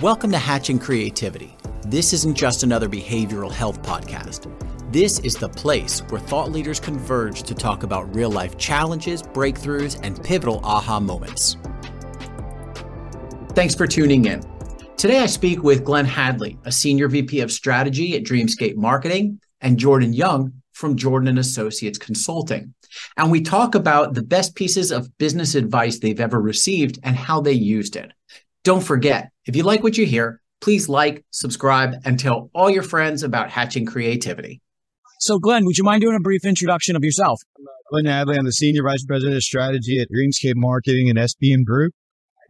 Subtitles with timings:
[0.00, 1.56] Welcome to Hatching Creativity.
[1.86, 4.50] This isn't just another behavioral health podcast.
[4.92, 10.00] This is the place where thought leaders converge to talk about real life challenges, breakthroughs,
[10.02, 11.56] and pivotal aha moments.
[13.50, 14.42] Thanks for tuning in.
[14.96, 19.78] Today I speak with Glenn Hadley, a senior VP of strategy at Dreamscape Marketing, and
[19.78, 22.74] Jordan Young from Jordan and Associates Consulting.
[23.16, 27.40] And we talk about the best pieces of business advice they've ever received and how
[27.40, 28.12] they used it.
[28.64, 32.82] Don't forget, if you like what you hear, please like, subscribe, and tell all your
[32.82, 34.62] friends about hatching creativity.
[35.20, 37.40] So, Glenn, would you mind doing a brief introduction of yourself?
[37.90, 41.92] Glenn Hadley, I'm the Senior Vice President of Strategy at Dreamscape Marketing and SBM Group.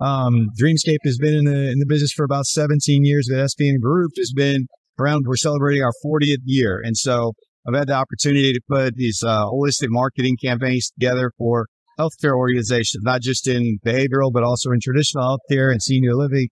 [0.01, 3.81] Um, Dreamscape has been in the in the business for about 17 years, but SBM
[3.81, 4.69] Group has been
[5.01, 5.25] around.
[5.27, 7.33] We're celebrating our 40th year, and so
[7.67, 11.67] I've had the opportunity to put these uh, holistic marketing campaigns together for
[11.99, 16.49] healthcare organizations, not just in behavioral, but also in traditional healthcare and senior living,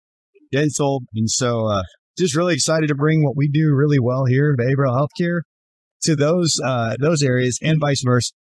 [0.50, 1.02] dental.
[1.14, 1.82] And so, uh,
[2.18, 5.40] just really excited to bring what we do really well here, in behavioral healthcare,
[6.02, 8.32] to those uh, those areas and vice versa.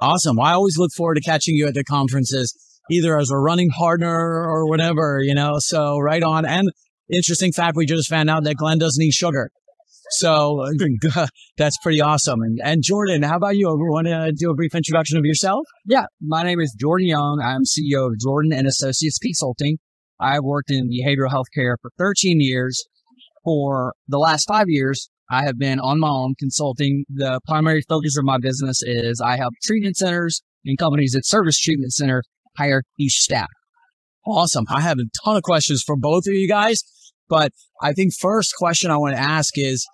[0.00, 0.36] Awesome.
[0.36, 2.56] Well, I always look forward to catching you at the conferences,
[2.90, 5.54] either as a running partner or whatever, you know.
[5.58, 6.44] So right on.
[6.44, 6.70] And
[7.08, 9.50] interesting fact, we just found out that Glenn doesn't eat sugar.
[10.12, 10.64] So
[11.14, 12.42] uh, that's pretty awesome.
[12.42, 13.66] And, and Jordan, how about you?
[13.68, 15.66] Want to do a brief introduction of yourself?
[15.86, 17.40] Yeah, my name is Jordan Young.
[17.42, 19.78] I'm CEO of Jordan and Associates Consulting.
[20.20, 22.84] I've worked in behavioral health care for 13 years.
[23.44, 27.04] For the last five years, I have been on my own consulting.
[27.08, 31.58] The primary focus of my business is I help treatment centers and companies that service
[31.58, 32.22] treatment center
[32.56, 33.48] hire each staff.
[34.24, 34.66] Awesome.
[34.68, 36.84] I have a ton of questions for both of you guys,
[37.28, 39.86] but I think first question I want to ask is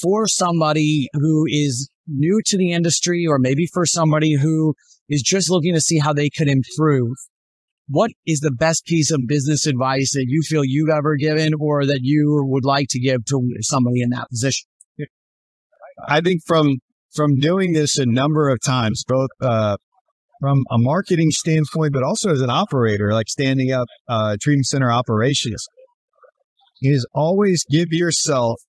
[0.00, 4.74] for somebody who is new to the industry or maybe for somebody who
[5.08, 7.12] is just looking to see how they could improve,
[7.88, 11.86] what is the best piece of business advice that you feel you've ever given or
[11.86, 14.66] that you would like to give to somebody in that position?
[16.06, 16.78] I think from
[17.14, 19.76] from doing this a number of times, both uh,
[20.40, 24.92] from a marketing standpoint, but also as an operator, like standing up uh, treatment center
[24.92, 25.64] operations,
[26.82, 28.60] is always give yourself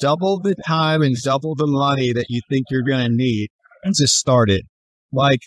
[0.00, 3.48] double the time and double the money that you think you're going to need
[3.84, 4.62] to start it.
[5.12, 5.40] Like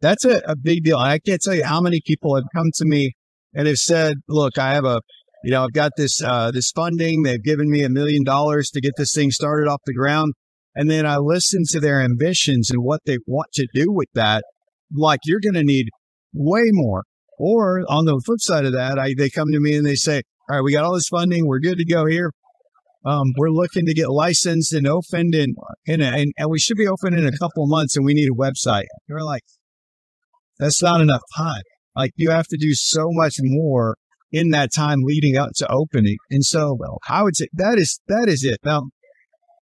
[0.00, 0.98] that's a, a big deal.
[0.98, 3.12] I can't tell you how many people have come to me
[3.54, 5.00] and have said, look, I have a,
[5.44, 7.22] you know, I've got this, uh, this funding.
[7.22, 10.34] They've given me a million dollars to get this thing started off the ground.
[10.74, 14.44] And then I listen to their ambitions and what they want to do with that.
[14.94, 15.88] Like you're going to need
[16.32, 17.04] way more.
[17.38, 20.22] Or on the flip side of that, I, they come to me and they say,
[20.48, 21.46] all right, we got all this funding.
[21.46, 22.30] We're good to go here.
[23.04, 25.54] Um, we're looking to get licensed and opened in,
[25.86, 28.28] in a, and, and we should be open in a couple months and we need
[28.28, 28.84] a website.
[29.08, 29.42] You're like,
[30.58, 31.62] that's not enough time.
[31.96, 33.96] Like you have to do so much more
[34.30, 36.16] in that time leading up to opening.
[36.30, 38.58] And so well, I would say that is, that is it.
[38.64, 38.82] Now,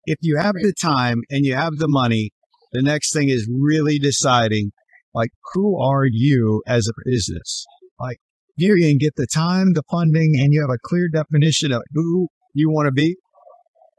[0.04, 2.30] if you have the time and you have the money,
[2.72, 4.72] the next thing is really deciding
[5.14, 7.64] like, who are you as a business?
[7.98, 8.18] Like,
[8.56, 12.28] you can get the time, the funding, and you have a clear definition of who
[12.54, 13.16] you want to be,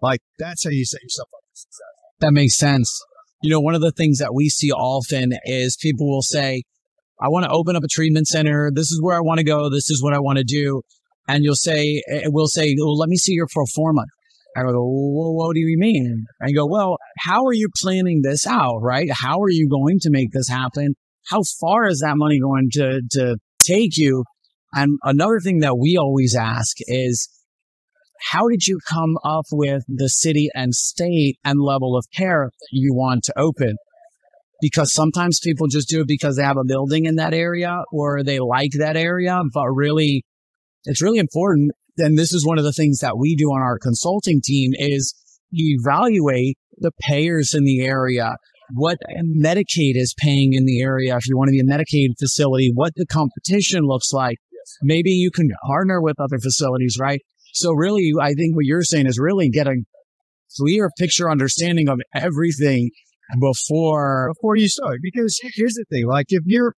[0.01, 1.81] like that's how you set yourself up for success.
[2.19, 3.01] That makes sense.
[3.41, 6.63] You know, one of the things that we see often is people will say,
[7.21, 8.71] I want to open up a treatment center.
[8.73, 9.69] This is where I want to go.
[9.69, 10.81] This is what I want to do.
[11.27, 14.03] And you'll say, eh, we'll say, well, let me see your pro forma.
[14.55, 16.25] I go, well, what do you mean?
[16.41, 19.09] I go, well, how are you planning this out, right?
[19.11, 20.95] How are you going to make this happen?
[21.27, 24.25] How far is that money going to, to take you?
[24.73, 27.29] And another thing that we always ask is,
[28.31, 32.69] how did you come up with the city and state and level of care that
[32.71, 33.75] you want to open?
[34.61, 38.23] Because sometimes people just do it because they have a building in that area or
[38.23, 40.23] they like that area, but really
[40.85, 41.71] it's really important.
[41.97, 45.13] And this is one of the things that we do on our consulting team is
[45.51, 48.35] you evaluate the payers in the area,
[48.73, 51.15] what Medicaid is paying in the area.
[51.17, 54.37] If you want to be a Medicaid facility, what the competition looks like.
[54.81, 57.19] Maybe you can partner with other facilities, right?
[57.53, 59.75] So really, I think what you're saying is really get a
[60.57, 62.89] clear picture understanding of everything
[63.39, 64.99] before before you start.
[65.01, 66.73] Because here's the thing: like if you're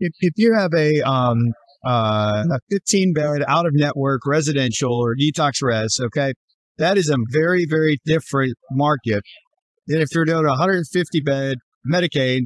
[0.00, 1.52] if if you have a um
[1.86, 6.32] uh a 15 bed out of network residential or detox res, okay,
[6.78, 9.22] that is a very very different market
[9.86, 11.58] than if you're doing a 150 bed
[11.88, 12.42] Medicaid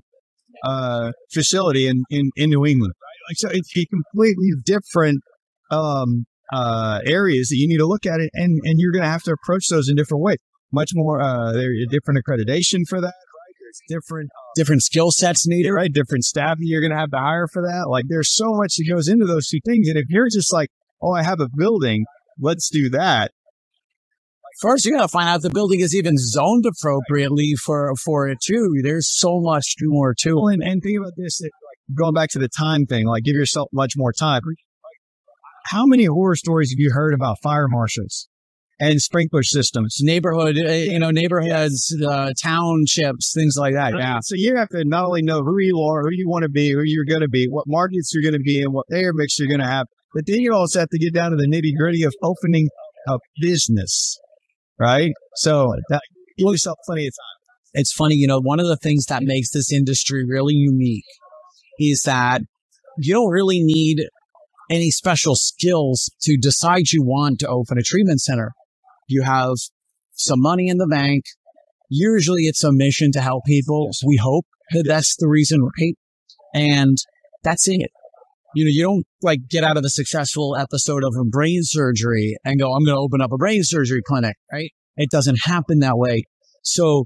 [0.64, 2.92] uh facility in in in New England.
[3.02, 3.30] Right?
[3.30, 5.22] Like so, it's a completely different
[5.70, 9.08] um uh, areas that you need to look at it, and and you're going to
[9.10, 10.38] have to approach those in different ways.
[10.72, 13.54] Much more, uh, there there's different accreditation for that, right?
[13.60, 15.92] There's different uh, different skill sets needed, right?
[15.92, 17.88] Different staff you're going to have to hire for that.
[17.88, 20.68] Like, there's so much that goes into those two things, and if you're just like,
[21.02, 22.04] oh, I have a building.
[22.42, 23.32] Let's do that.
[24.60, 28.38] First, you got to find out the building is even zoned appropriately for for it
[28.44, 28.80] too.
[28.82, 30.54] There's so much more to Well, it.
[30.54, 33.34] and, and think about this it- like, going back to the time thing, like give
[33.36, 34.40] yourself much more time.
[35.70, 38.28] How many horror stories have you heard about fire marshals
[38.80, 39.98] and sprinkler systems?
[40.00, 43.92] Neighborhood, uh, you know, neighborhoods, uh, townships, things like that.
[43.96, 44.18] Yeah.
[44.20, 46.72] So you have to not only know who you are, who you want to be,
[46.72, 49.38] who you're going to be, what markets you're going to be in, what payer mix
[49.38, 51.78] you're going to have, but then you also have to get down to the nitty
[51.78, 52.68] gritty of opening
[53.06, 54.18] a business,
[54.76, 55.12] right?
[55.36, 56.02] So that,
[56.36, 57.54] give yourself plenty of time.
[57.74, 61.04] it's funny, you know, one of the things that makes this industry really unique
[61.78, 62.42] is that
[62.98, 64.08] you don't really need
[64.70, 68.52] any special skills to decide you want to open a treatment center.
[69.08, 69.56] You have
[70.12, 71.24] some money in the bank.
[71.88, 73.90] Usually it's a mission to help people.
[74.06, 75.94] We hope that that's the reason, right?
[76.54, 76.96] And
[77.42, 77.90] that's it.
[78.54, 82.36] You know, you don't like get out of a successful episode of a brain surgery
[82.44, 84.70] and go, I'm going to open up a brain surgery clinic, right?
[84.96, 86.24] It doesn't happen that way.
[86.62, 87.04] So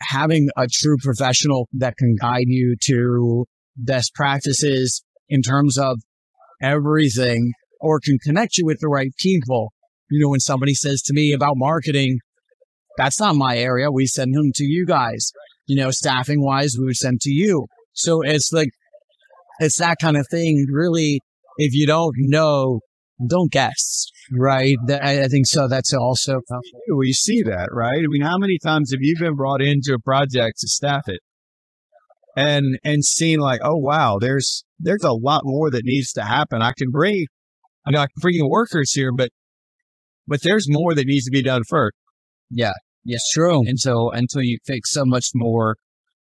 [0.00, 6.00] having a true professional that can guide you to best practices in terms of
[6.62, 9.72] everything or can connect you with the right people.
[10.10, 12.18] You know, when somebody says to me about marketing,
[12.96, 13.90] that's not my area.
[13.90, 15.32] We send them to you guys.
[15.66, 17.66] You know, staffing wise, we would send to you.
[17.92, 18.68] So it's like,
[19.58, 20.66] it's that kind of thing.
[20.70, 21.20] Really,
[21.56, 22.80] if you don't know,
[23.26, 24.76] don't guess, right?
[24.88, 25.68] I, think so.
[25.68, 26.40] That's also
[26.94, 27.98] We see that, right?
[27.98, 31.20] I mean, how many times have you been brought into a project to staff it?
[32.36, 36.62] And and seen like, oh wow, there's there's a lot more that needs to happen.
[36.62, 37.26] I can bring
[37.86, 39.30] I know I can bring workers here, but
[40.26, 41.94] but there's more that needs to be done first.
[42.50, 42.72] Yeah.
[43.04, 43.62] it's true.
[43.66, 45.76] Until until you fix so much more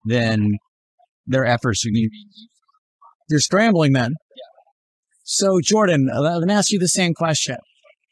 [0.06, 0.56] than
[1.26, 2.26] their efforts are going to be.
[3.28, 4.10] You're scrambling then.
[4.10, 4.60] Yeah.
[5.22, 7.56] So, Jordan, uh, let me ask you the same question.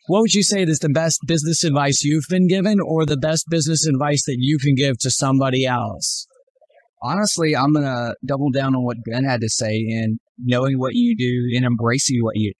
[0.06, 3.46] What would you say is the best business advice you've been given or the best
[3.50, 6.26] business advice that you can give to somebody else?
[7.02, 10.94] Honestly, I'm going to double down on what Ben had to say in knowing what
[10.94, 12.58] you do and embracing what you do.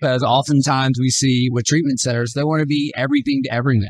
[0.00, 3.88] Because oftentimes we see with treatment centers, they want to be everything to everyone.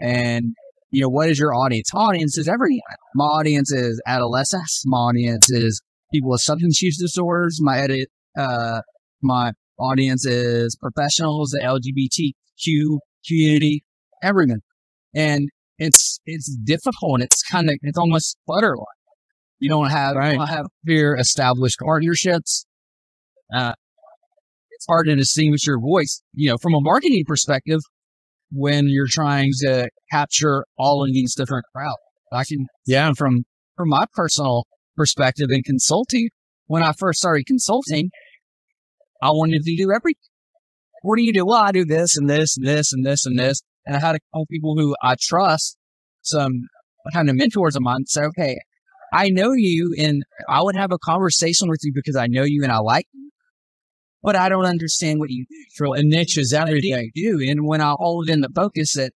[0.00, 0.54] And,
[0.90, 1.90] you know, what is your audience?
[1.94, 2.80] Audience is everyone.
[3.14, 4.82] My audience is adolescents.
[4.84, 5.80] My audience is
[6.12, 7.58] people with substance use disorders.
[7.60, 8.80] My edit, uh,
[9.22, 13.84] my audience is professionals, the LGBTQ community,
[14.22, 14.60] everyone.
[15.14, 15.48] And
[15.78, 17.14] it's it's difficult.
[17.14, 18.97] And it's kind of it's almost clutter-like.
[19.60, 20.32] You don't have Right.
[20.32, 22.64] you don't have clear established partnerships.
[23.52, 23.72] Uh,
[24.70, 26.22] it's hard to distinguish your voice.
[26.32, 27.80] You know, from a marketing perspective,
[28.50, 31.96] when you're trying to capture all of these different crowds.
[32.32, 33.12] I can Yeah.
[33.16, 33.44] from
[33.76, 34.66] from my personal
[34.96, 36.28] perspective in consulting.
[36.66, 38.10] When I first started consulting,
[39.22, 40.20] I wanted to do everything.
[41.02, 41.46] What do you do?
[41.46, 43.62] Well, I do this and this and this and this and this.
[43.86, 45.76] And I had to call people who I trust,
[46.22, 46.52] some
[47.12, 48.58] kind of mentors of mine, say, okay,
[49.12, 52.62] I know you and I would have a conversation with you because I know you
[52.62, 53.30] and I like you,
[54.22, 55.56] but I don't understand what you do.
[55.76, 57.10] For a niche is everything.
[57.14, 57.50] you do?
[57.50, 59.12] And when I hold in the focus that,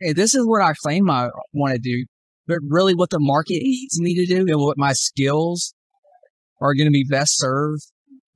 [0.00, 2.06] hey, this is what I claim I want to do,
[2.46, 5.74] but really what the market needs me to do and what my skills
[6.60, 7.82] are going to be best served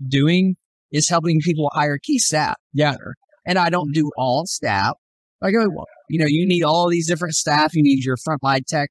[0.07, 0.57] doing
[0.93, 2.57] is helping people hire key staff.
[2.73, 2.95] Yeah.
[3.45, 4.95] And I don't do all staff.
[5.43, 7.75] I go, oh, well, you know, you need all these different staff.
[7.75, 8.91] You need your frontline tech.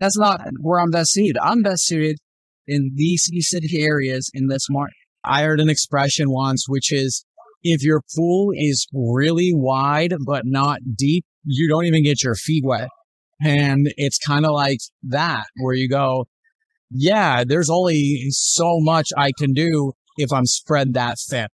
[0.00, 1.38] That's not where I'm best suited.
[1.40, 2.18] I'm best suited
[2.66, 4.94] in these specific areas in this market.
[5.24, 7.24] I heard an expression once, which is
[7.62, 12.64] if your pool is really wide but not deep, you don't even get your feet
[12.64, 12.88] wet.
[13.44, 16.26] And it's kind of like that, where you go,
[16.90, 21.48] yeah, there's only so much I can do if I'm spread that thin.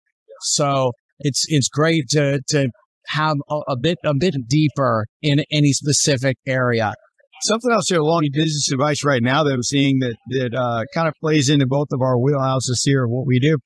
[0.42, 2.70] So it's it's great to to
[3.08, 6.94] have a, a bit a bit deeper in any specific area.
[7.42, 11.08] Something else here along business advice right now that I'm seeing that that uh, kind
[11.08, 13.56] of plays into both of our wheelhouses here of what we do.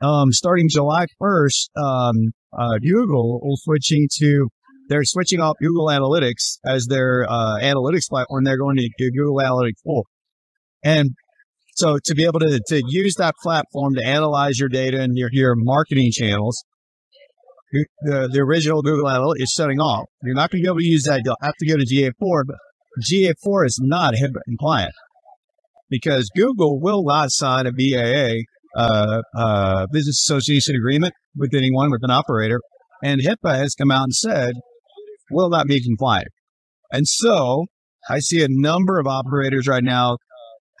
[0.00, 2.16] Um, starting July 1st, um,
[2.58, 4.48] uh, Google will switching to
[4.88, 8.44] they're switching off Google Analytics as their uh, analytics platform.
[8.44, 10.02] They're going to Google Analytics 4.
[10.84, 11.10] And
[11.74, 15.30] so to be able to, to use that platform to analyze your data and your,
[15.32, 16.64] your marketing channels,
[18.02, 20.04] the, the original Google Analytics is shutting off.
[20.22, 21.22] You're not going to be able to use that.
[21.24, 22.56] You'll have to go to GA4, but
[23.02, 24.92] GA4 is not HIPAA compliant
[25.90, 28.42] because Google will not sign a BAA,
[28.76, 32.60] uh, uh, business association agreement with anyone, with an operator.
[33.02, 34.54] And HIPAA has come out and said,
[35.30, 36.28] will not be compliant.
[36.92, 37.66] And so
[38.08, 40.16] I see a number of operators right now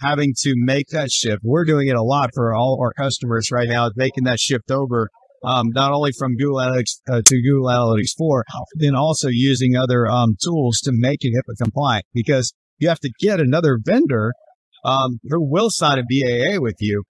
[0.00, 1.40] having to make that shift.
[1.42, 4.70] We're doing it a lot for all of our customers right now, making that shift
[4.70, 5.08] over.
[5.44, 8.44] Um, not only from Google Analytics uh, to Google Analytics 4,
[8.76, 13.10] then also using other um, tools to make it HIPAA compliant because you have to
[13.20, 14.32] get another vendor
[14.84, 17.02] um, who will sign a BAA with you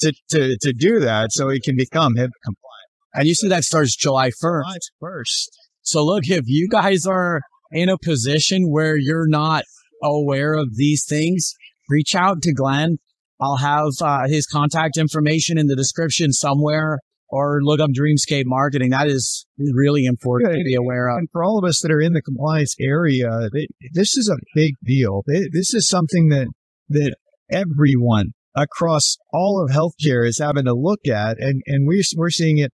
[0.00, 2.88] to, to, to do that so it can become HIPAA compliant.
[3.14, 4.62] And you said that starts July 1st.
[4.62, 5.46] July 1st.
[5.82, 7.40] So look, if you guys are
[7.72, 9.64] in a position where you're not
[10.02, 11.54] aware of these things,
[11.88, 12.98] reach out to Glenn.
[13.40, 16.98] I'll have uh, his contact information in the description somewhere
[17.30, 18.90] or look up Dreamscape Marketing.
[18.90, 21.18] That is really important to be aware of.
[21.18, 23.48] And for all of us that are in the compliance area,
[23.92, 25.22] this is a big deal.
[25.26, 26.48] This is something that,
[26.88, 27.14] that
[27.50, 31.38] everyone across all of healthcare is having to look at.
[31.38, 32.72] And, and we're, we're seeing it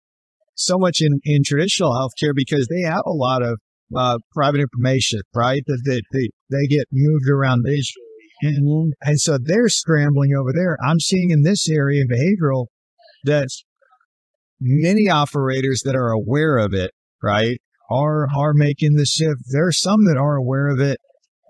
[0.55, 3.59] so much in, in traditional healthcare because they have a lot of
[3.97, 5.63] uh, private information, right?
[5.67, 8.07] That, that they, they get moved around visually.
[8.43, 10.77] And, and so they're scrambling over there.
[10.85, 12.67] I'm seeing in this area, behavioral,
[13.25, 13.49] that
[14.63, 16.93] many operators that are aware of it,
[17.23, 19.43] right, are are making the shift.
[19.51, 20.99] There are some that are aware of it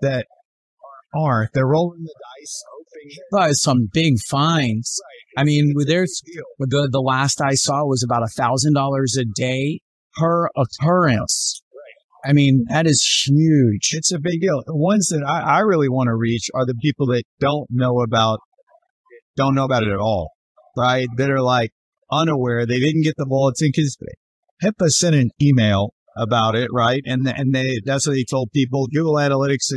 [0.01, 0.27] that
[1.15, 1.51] aren't.
[1.53, 3.17] They're rolling the dice, hoping.
[3.31, 4.99] But some big fines.
[5.37, 6.21] I mean, there's
[6.59, 9.79] the the last I saw was about a thousand dollars a day
[10.17, 11.61] per occurrence.
[12.25, 13.89] I mean, that is huge.
[13.93, 14.63] It's a big deal.
[14.65, 17.99] The ones that I, I really want to reach are the people that don't know
[17.99, 18.39] about,
[19.35, 20.31] don't know about it at all,
[20.77, 21.07] right?
[21.17, 21.71] That are like
[22.11, 22.65] unaware.
[22.65, 23.97] They didn't get the bulletin because
[24.63, 27.01] HIPAA sent an email about it, right?
[27.05, 28.87] And and they that's what they told people.
[28.93, 29.71] Google Analytics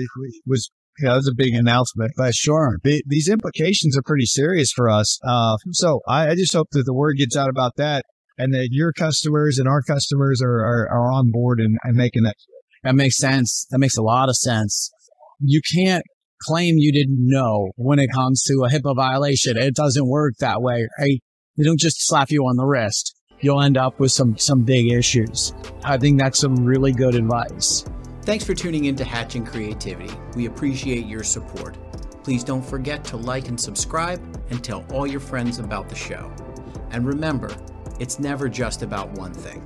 [0.47, 4.73] was yeah, that was a big announcement, but sure, the, these implications are pretty serious
[4.73, 5.19] for us.
[5.27, 8.07] Uh, so I, I, just hope that the word gets out about that,
[8.39, 12.23] and that your customers and our customers are are, are on board and, and making
[12.23, 12.37] that.
[12.83, 13.67] That makes sense.
[13.71, 14.91] That makes a lot of sense.
[15.41, 16.05] You can't
[16.43, 19.57] claim you didn't know when it comes to a HIPAA violation.
[19.57, 21.21] It doesn't work that way, right?
[21.57, 23.17] They don't just slap you on the wrist.
[23.41, 25.55] You'll end up with some some big issues.
[25.85, 27.85] I think that's some really good advice.
[28.23, 30.13] Thanks for tuning in to Hatching Creativity.
[30.35, 31.77] We appreciate your support.
[32.25, 34.21] Please don't forget to like and subscribe
[34.51, 36.33] and tell all your friends about the show.
[36.91, 37.55] And remember,
[38.01, 39.65] it's never just about one thing.